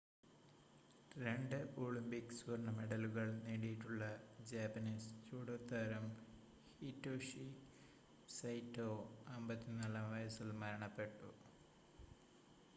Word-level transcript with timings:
രണ്ട് 1.15 1.55
ഒളിമ്പിക് 1.77 2.33
സ്വർണ്ണ 2.37 2.69
മെഡലുകൾ 2.69 3.27
നേടിയിട്ടുള്ള 3.43 4.05
ജാപ്പനീസ് 4.51 5.11
ജൂഡോ 5.27 5.57
താരം 5.71 6.07
ഹിറ്റോഷി 6.79 7.45
സൈറ്റോ 8.29 8.89
54-ആം 9.35 10.09
വയസിൽ 10.11 10.51
മരണപ്പെട്ടു 10.63 11.31